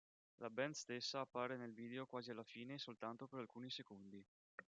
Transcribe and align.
La 0.39 0.49
band 0.49 0.73
stessa 0.73 1.19
appare 1.19 1.57
nel 1.57 1.75
video 1.75 2.07
quasi 2.07 2.31
alla 2.31 2.41
fine 2.41 2.73
e 2.73 2.77
soltanto 2.79 3.27
per 3.27 3.37
alcuni 3.37 3.69
secondi. 3.69 4.25